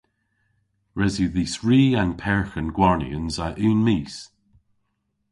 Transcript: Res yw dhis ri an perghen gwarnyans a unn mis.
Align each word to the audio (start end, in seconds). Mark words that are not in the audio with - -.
Res 0.99 1.15
yw 1.23 1.31
dhis 1.35 1.53
ri 1.67 1.81
an 2.01 2.11
perghen 2.21 2.69
gwarnyans 2.77 3.35
a 3.45 3.47
unn 3.69 3.81
mis. 3.87 4.15